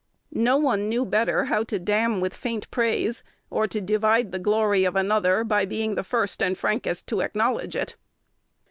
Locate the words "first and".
6.03-6.57